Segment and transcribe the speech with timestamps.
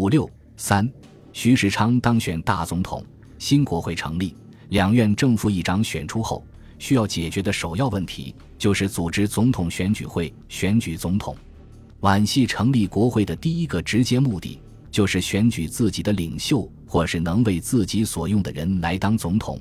[0.00, 0.90] 五六三，
[1.30, 3.04] 徐世昌当选大总统，
[3.38, 4.34] 新国会成立，
[4.70, 6.42] 两院正副议长选出后，
[6.78, 11.36] 需要解决的首要问题就是组织总统选举会，选举总统。
[12.00, 14.58] 皖系成立国会的第一个直接目的，
[14.90, 19.60] 就是选举自己的领袖，或是能为自己所用的人来当总统，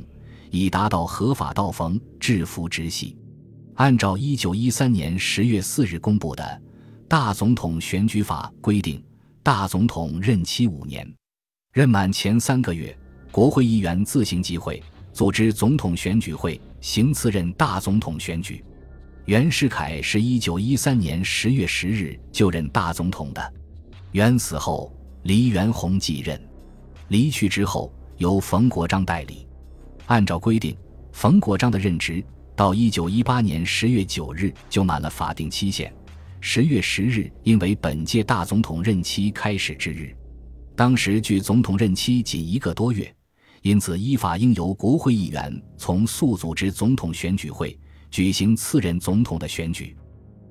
[0.51, 3.17] 以达到合法道逢制服直系。
[3.73, 6.43] 按照一九一三年十月四日公布的
[7.09, 9.03] 《大总统选举法》规定，
[9.49, 11.11] 大总统任期五年，
[11.73, 12.95] 任满前三个月，
[13.31, 14.79] 国会议员自行集会，
[15.11, 18.63] 组织总统选举会，行次任大总统选举。
[19.25, 23.53] 袁世凯是一九一三年十月十日就任大总统的，
[24.11, 26.39] 袁死后，黎元洪继任，
[27.07, 29.47] 离去之后由冯国璋代理。
[30.05, 30.77] 按照规定，
[31.11, 32.23] 冯国璋的任职。
[32.55, 35.91] 到一九一八年十月九日就满了法定期限，
[36.41, 40.15] 十月十日因为本届大总统任期开始之日，
[40.75, 43.13] 当时距总统任期仅一个多月，
[43.61, 47.77] 因此依法应由国会议员从速组织总统选举会，
[48.09, 49.95] 举行次任总统的选举。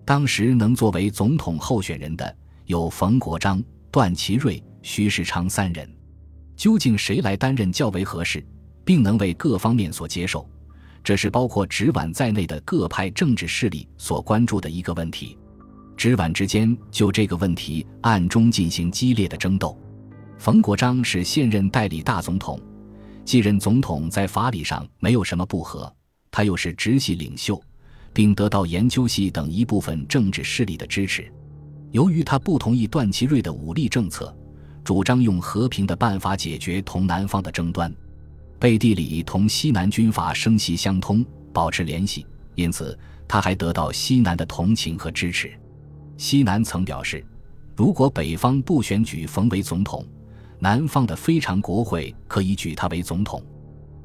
[0.05, 5.91] 当时能作为总统候选人的有冯国璋、段祺瑞、徐世昌三人，
[6.55, 8.47] 究竟谁来担任较为合适，
[8.85, 10.47] 并能为各方面所接受？
[11.03, 15.39] 这是包括直皖在内的各派政治势力所关注的一个问题，
[15.99, 19.77] 直皖之间就这个问题暗中进行激烈的争斗。
[20.39, 22.61] 冯国璋是现任代理大总统，
[23.25, 25.93] 继任总统在法理上没有什么不合，
[26.31, 27.61] 他又是直系领袖，
[28.13, 31.29] 并得到研究系等一部分政治势力的支持。
[31.91, 34.33] 由于他不同意段祺瑞的武力政策，
[34.85, 37.93] 主张用和平的办法解决同南方的争端。
[38.61, 42.25] 背地里同西南军阀声息相通，保持联系，
[42.55, 42.97] 因此
[43.27, 45.53] 他还得到西南的同情和支持。
[46.19, 47.25] 西南曾表示，
[47.77, 50.05] 如果北方不选举冯为总统，
[50.59, 53.41] 南方的非常国会可以举他为总统。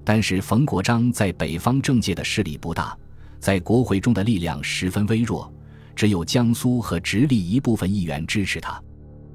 [0.06, 2.96] 但是冯国璋在北方政界的势力不大，
[3.40, 5.52] 在国会中的力量十分微弱，
[5.96, 8.80] 只有江苏和直隶一部分议员支持他。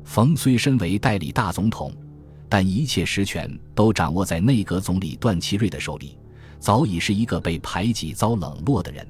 [0.05, 1.93] 冯虽身为代理大总统。
[2.51, 6.17] 但一切实权都掌握在内阁总理段祺瑞的手里，
[6.59, 9.07] 早已是一个被排挤、遭冷落的人。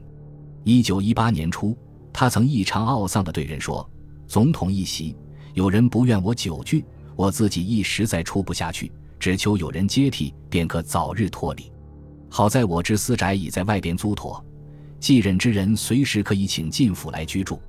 [0.64, 1.78] 一九一八年初，
[2.18, 3.88] 他曾异常懊丧地对人说
[4.26, 5.14] ：“总统一席，
[5.54, 6.84] 有人不愿我久居，
[7.14, 8.90] 我自己亦实在出不下去，
[9.20, 11.70] 只求有人接替，便可早日脱离。
[12.28, 14.44] 好在我之私宅已在外边租妥，
[14.98, 17.62] 继任之人随时可以请进府来居住。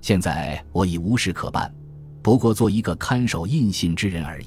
[0.00, 1.68] 现在我已无事可办，
[2.22, 4.46] 不过做一个看守印信之人而已。”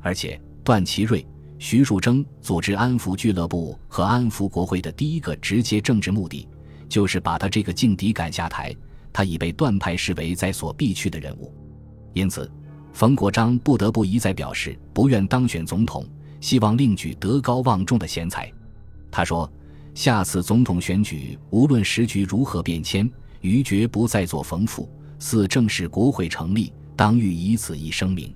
[0.00, 1.26] 而且，段祺瑞、
[1.58, 6.46] 徐树铮组织安福俱乐部和安福国会的第一个直接政治目的，
[6.88, 8.74] 就是把他这个劲敌赶下台。
[9.12, 11.52] 他已被段派视为在所必去的人物，
[12.12, 12.48] 因此，
[12.92, 16.06] 冯国璋不得不一再表示不愿当选总统，
[16.40, 18.52] 希望另举德高望重的贤才。
[19.10, 19.50] 他说
[19.94, 23.10] ：“下次总统选举，无论时局如何变迁，
[23.40, 24.88] 余绝不再做冯父。
[25.18, 28.32] 似正式国会成立，当欲以此一声明。”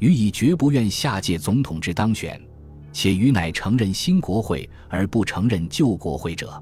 [0.00, 2.40] 予以绝不愿下届总统之当选，
[2.92, 6.60] 且予乃承认新国会而不承认旧国会者。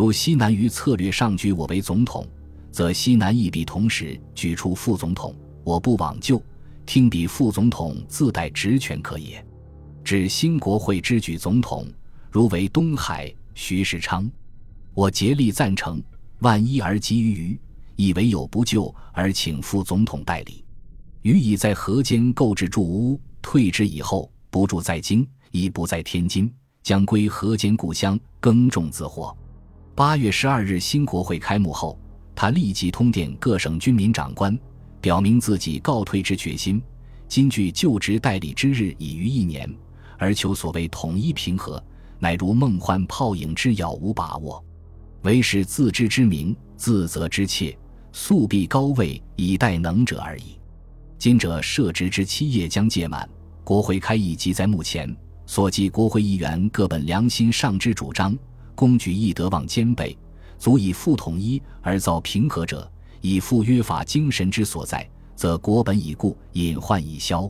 [0.00, 2.26] 如西南于策略上举我为总统，
[2.70, 6.42] 则西南亦必同时举出副总统，我不往就，
[6.86, 9.44] 听彼副总统自带职权可也。
[10.02, 11.86] 指新国会之举总统，
[12.30, 14.26] 如为东海徐世昌，
[14.94, 16.02] 我竭力赞成。
[16.38, 17.60] 万一而急于余，
[17.94, 20.64] 以为有不就而请副总统代理。
[21.20, 26.50] 予以在河间购置住屋，退之以后，不住在京，亦不在天津，
[26.82, 29.36] 将归河间故乡耕种自活。
[30.00, 31.98] 八月十二日，新国会开幕后，
[32.34, 34.58] 他立即通电各省军民长官，
[34.98, 36.80] 表明自己告退之决心。
[37.28, 39.70] 今距就职代理之日已逾一年，
[40.16, 41.84] 而求所谓统一平和，
[42.18, 44.64] 乃如梦幻泡影之遥，无把握。
[45.20, 47.76] 唯是自知之明，自责之切，
[48.10, 50.58] 素必高位以待能者而已。
[51.18, 53.28] 今者设职之期业将届满，
[53.62, 55.14] 国会开议即在目前，
[55.44, 58.34] 所记国会议员各本良心上之主张，
[58.80, 60.16] 公举义德望兼备，
[60.58, 62.90] 足以复统一而造平和者，
[63.20, 65.06] 以复约法精神之所在，
[65.36, 67.46] 则国本已固，隐患已消。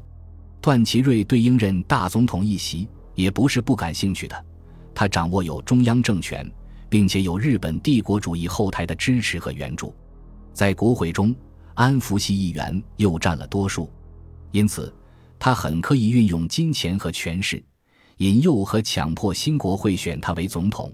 [0.61, 4.45] 段祺瑞对应任大总统一席也不是不感兴趣的，
[4.93, 6.45] 他掌握有中央政权，
[6.89, 9.95] 并且有日本帝国主义后台的支持和援助，
[10.53, 11.33] 在国会中。
[11.75, 13.89] 安福系议员又占了多数，
[14.51, 14.93] 因此
[15.39, 17.63] 他很可以运用金钱和权势，
[18.17, 20.93] 引诱和强迫新国会选他为总统，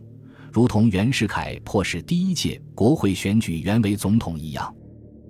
[0.57, 4.75] 如同袁世凯迫使第一届国会选举袁为总统一样。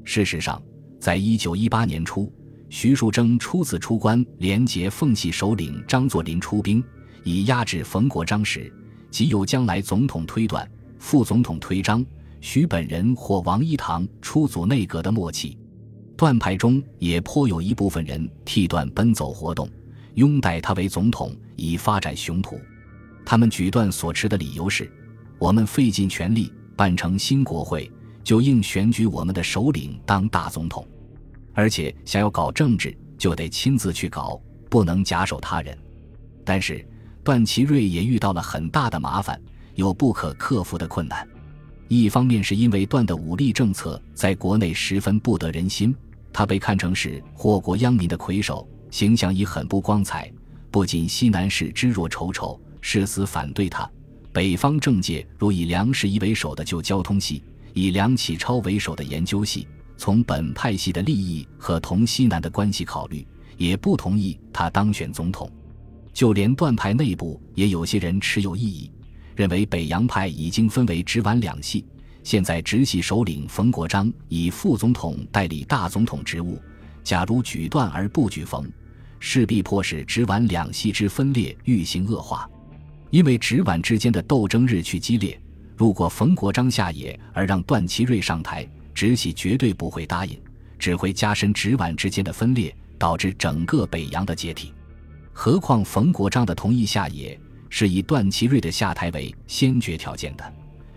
[0.05, 0.63] 事实上，
[1.01, 2.33] 在一九一八年初，
[2.69, 6.81] 徐树铮初次出关，连结奉系首领张作霖出兵，
[7.25, 8.73] 以压制冯国璋时，
[9.11, 10.65] 即有将来总统推断、
[11.01, 12.07] 副总统推张、
[12.41, 15.59] 徐本人或王一堂出组内阁的默契。
[16.17, 19.69] 段派中也颇有一部分人替段奔走活动，
[20.15, 22.61] 拥戴他为总统，以发展雄图。
[23.25, 24.89] 他们举段所持的理由是：
[25.39, 27.91] 我们费尽全力办成新国会，
[28.25, 30.87] 就应选举我们的首领当大总统。
[31.53, 35.77] 而且想要搞政治，就得亲自去搞，不能假手他人。
[36.45, 36.87] 但是
[37.25, 39.41] 段祺瑞也遇到了很大的麻烦，
[39.75, 41.27] 有不可克服的困难。
[41.89, 45.95] 一方面是因为段的武力政策在国内十分不得人心，
[46.33, 50.31] 他被看成是祸国殃民的魁首，形象已很不光彩。
[50.71, 53.89] 不仅西南士知若丑丑，誓死反对他；
[54.37, 57.43] 北方政界如以梁士仪为首的旧交通系，
[57.73, 59.67] 以梁启超为首的研究系。
[59.97, 65.51] 从本派系的利益和同西南的关系考虑，也不同意他当选总统。
[66.13, 68.91] 就连段派内部也有些人持有异议，
[69.35, 71.87] 认为北洋派已经分为直皖两系，
[72.23, 76.61] 现在直系首领冯国璋以副总统代理大总统职务，
[77.03, 78.71] 假如举段而不举冯，
[79.19, 82.47] 势必迫使直皖两系之分裂愈行恶化。
[83.11, 85.39] 因为直皖之间的斗争日趋激烈，
[85.77, 90.39] 如果冯国璋下野而让段祺瑞上台，直系绝对不会答应，
[90.79, 94.73] 只会加深直皖之间的分裂，导致整个北洋的解体。
[95.33, 97.39] 何况冯国璋的同意下野，
[97.69, 100.53] 是以段祺瑞的下台为先决条件的。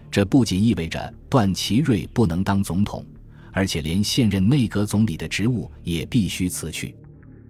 [0.09, 3.05] 这不仅意味着段祺瑞不能当总统，
[3.51, 6.95] 而且连现任内阁总理的职务也必须辞去。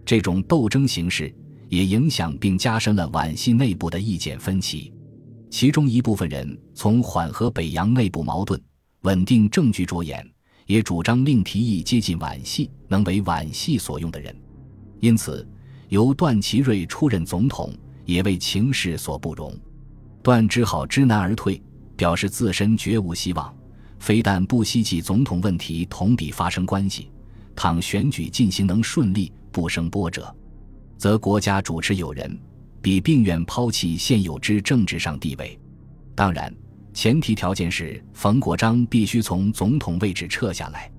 [0.03, 1.33] 这种斗争形式
[1.69, 4.91] 也影响并加深了皖系内部的意见分歧，
[5.49, 8.61] 其中一部分人从缓和北洋内部矛盾、
[9.01, 10.29] 稳定政局着眼。
[10.65, 14.35] 也主张另提议接近皖系、能为皖系所用的人，
[14.99, 15.43] 因此
[15.87, 17.73] 由段祺瑞出任总统
[18.05, 19.51] 也为情势所不容。
[20.21, 21.59] 段只好知难而退，
[21.97, 23.51] 表示自身绝无希望。
[23.97, 27.09] 非但不希冀总统问题同彼发生关系，
[27.55, 30.31] 倘选举进行能顺利不生波折，
[30.99, 32.39] 则国家主持有人，
[32.79, 35.59] 比并愿抛弃现有之政治上地位。
[36.13, 36.53] 当然。
[36.91, 40.91] 前提条件是冯国璋必须从总统位置撤下来。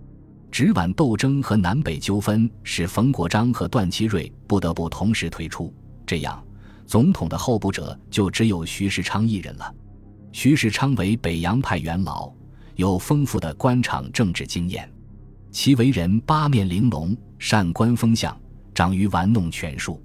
[0.50, 5.74] 直皖斗争和南北纠纷使冯国璋和段祺瑞不得不同时退出，
[6.06, 6.42] 这样
[6.86, 9.74] 总统的候补者就只有徐世昌一人了。
[10.32, 12.32] 徐世昌为北洋派元老，
[12.76, 14.90] 有丰富的官场政治经验，
[15.50, 18.34] 其为人八面玲珑，善观风向，
[18.80, 20.02] 长于玩弄权术。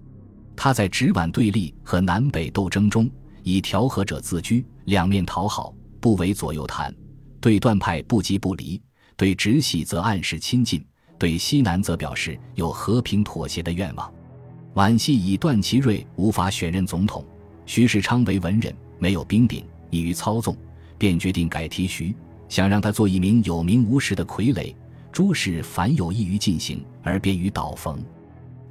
[0.53, 3.09] 他在直皖对立和南北斗争中
[3.41, 4.65] 以调和者自居。
[4.83, 6.91] 两面讨好，不为左右谈；
[7.39, 8.81] 对段派不急不离，
[9.15, 10.85] 对直系则暗示亲近，
[11.17, 14.13] 对西南则表示有和平妥协的愿望。
[14.73, 17.23] 皖系以段祺瑞无法选任总统，
[17.65, 20.53] 徐世昌为文人，没有兵柄，易于操纵，
[20.97, 22.13] 便决定改提徐，
[22.49, 24.75] 想让他做一名有名无实的傀儡。
[25.13, 28.03] 诸事凡有益于进行，而便于倒逢。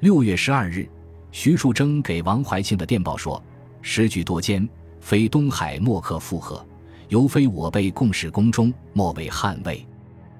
[0.01, 0.87] 六月十二日，
[1.31, 3.41] 徐树铮给王怀庆的电报说
[3.81, 4.67] ：“时局多艰。”
[4.99, 6.65] 非东海莫可负荷，
[7.09, 9.85] 犹非我辈共事宫中莫为捍卫。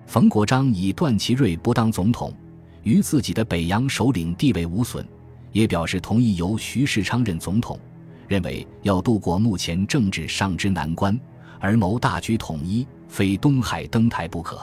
[0.08, 2.34] 冯国璋以段祺瑞不当总统，
[2.82, 5.08] 于自己的北洋首领地位无损，
[5.52, 7.80] 也表示同意由徐世昌任总统，
[8.28, 11.18] 认为要度过目前政治上之难关，
[11.60, 14.60] 而谋大局统一，非东海登台不可。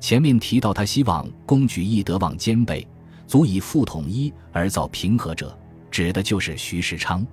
[0.00, 2.86] 前面提到他希望公举义德望兼备，
[3.26, 5.56] 足以复统一而造平和者，
[5.90, 7.26] 指的就是徐世昌。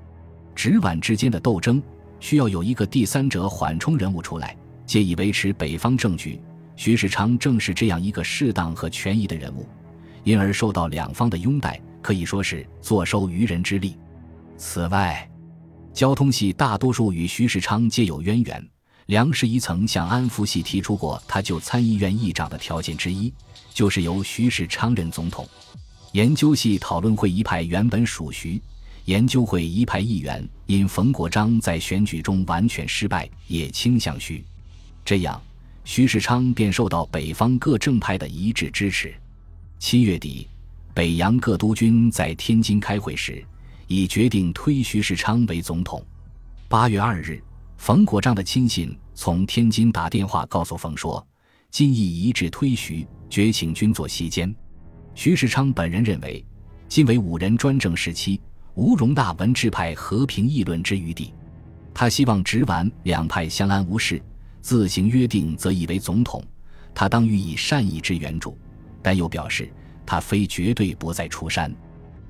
[0.55, 1.81] 直皖之间的斗争
[2.19, 6.39] 需要有一个第三者缓冲人物出来，借以维持北方政局。
[6.75, 9.67] 徐世昌正是这样一个适当和权宜的人物，
[10.23, 13.95] 因而受到两方的拥戴，可以说是坐收渔人之利。
[14.57, 15.29] 此外，
[15.93, 18.69] 交通系大多数与徐世昌皆有渊源。
[19.07, 23.33] 梁士仪曾向安福系提出过他就参议院议长的条件之一，
[23.73, 25.47] 就是由徐世昌任总统。
[26.13, 28.61] 研究系讨论会一派原本属徐。
[29.05, 34.45] 研究会一派议员因冯国璋在选举中完全失败，也倾向徐，
[35.03, 35.41] 这样
[35.83, 39.13] 徐世昌便受到北方各政派的一致支持。
[39.79, 40.47] 七月底，
[40.93, 43.43] 北洋各督军在天津开会时，
[43.87, 46.01] 已决定推徐世昌为总统。
[46.69, 47.43] 八月二日，
[47.77, 51.25] 冯国璋的亲信从天津打电话告诉冯说
[51.69, 54.55] ：“今已一致推徐，决请军座席间。”
[55.15, 56.43] 徐世昌本人认为，
[56.87, 58.39] 今为五人专政时期。
[58.75, 61.31] 无容纳文治派和平议论之余地，
[61.93, 64.19] 他希望直皖两派相安无事，
[64.61, 66.43] 自行约定则以为总统，
[66.91, 68.57] 他当予以善意之援助，
[68.99, 69.71] 但又表示
[70.07, 71.71] 他非绝对不再出山。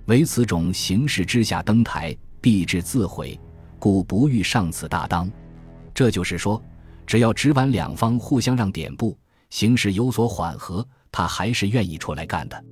[0.08, 3.40] 唯此种形势之下登台，必致自毁，
[3.80, 5.32] 故不欲上此大当。
[5.94, 6.62] 这就是说，
[7.08, 9.18] 只要直皖两方互相让点步，
[9.50, 12.66] 形势有所缓和，他还是愿意出来干的。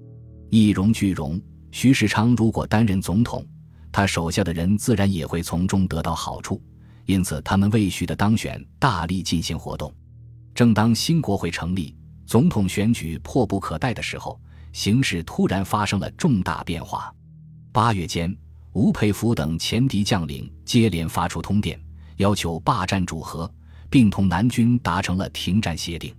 [0.50, 1.40] 一荣俱荣，
[1.72, 3.46] 徐世昌如果担任总统，
[3.92, 6.62] 他手下的人自然也会从中得到好处。
[7.06, 9.94] 因此，他们为徐的当选大力进行活动。
[10.56, 11.96] 正当新国会成立、
[12.26, 14.40] 总统选举迫不可待的时候，
[14.74, 17.14] 形势突然发生了重大变化。
[17.72, 18.36] 八月间，
[18.74, 21.80] 吴佩孚等前敌将领接连发出通电，
[22.18, 23.50] 要求罢战主和，
[23.90, 26.14] 并同南军达成了停战协定。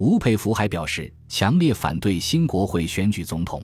[0.00, 3.62] 吴佩孚还表示强烈反对新国会选举总统。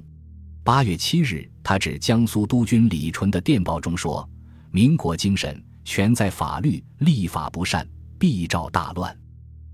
[0.63, 4.29] 八月七日，他致江苏督军李纯的电报中说
[4.71, 7.89] ：“民国精神。”全在法律，立法不善，
[8.19, 9.17] 必招大乱。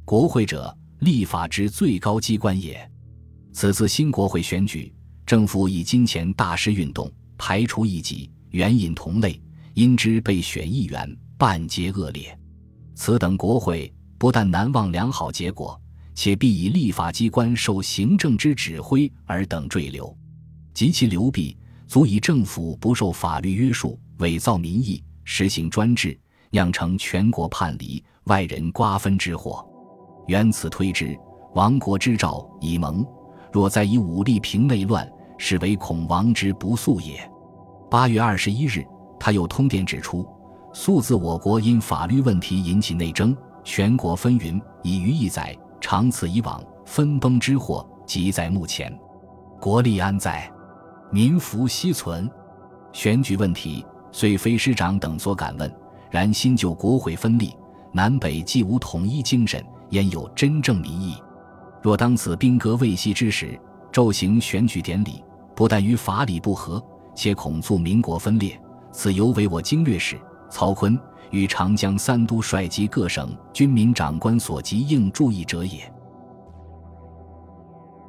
[0.04, 2.88] 国会者，立法之最高机关也。
[3.52, 9.40] 此次新国会选举，政府以金钱大施运动，排除异己，援引同类，
[9.73, 12.38] 因之被选议员，半皆恶劣。
[12.95, 15.81] 此等国会，不但难忘良好结果，
[16.14, 20.14] 且必以立法机关受行政之指挥而等坠流，
[20.75, 25.02] 及其流弊，足以政府不受法律约束，伪造民意。
[25.25, 26.19] 实行专制，
[26.50, 29.64] 酿成全国叛离、外人瓜分之祸。
[30.26, 31.16] 原此推之，
[31.54, 33.07] 亡国之兆已萌。
[33.52, 37.31] 若再以武力平内乱，是为恐亡之不速也。
[37.88, 38.85] 八月二十一日，
[39.21, 40.26] 他又通电指出：
[40.73, 48.96] 素自我国因法律问题引起内争，全国纷纭已逾一载，长此以往，分崩之祸即在目前。
[49.60, 50.50] 国力安在？
[51.10, 52.30] 民福希存？
[52.92, 53.84] 选举问题。
[54.12, 55.74] 虽非师长等所敢问，
[56.10, 57.56] 然新旧国会分立，
[57.92, 61.16] 南北既无统一精神，焉有真正民意？
[61.82, 63.58] 若当此兵革未息之时，
[63.90, 65.24] 骤行选举典礼，
[65.56, 66.80] 不但与法理不合，
[67.14, 68.58] 且恐促民国分裂。
[68.92, 70.96] 此尤为我经略使曹锟
[71.32, 75.92] 与长江三都率及各省军民长官所急应注意者也。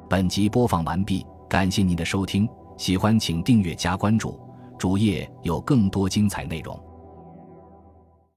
[0.08, 4.38] 本集播放完毕，感谢您的收听，喜欢请订阅加关注。
[4.78, 6.78] 主页有更多精彩内容。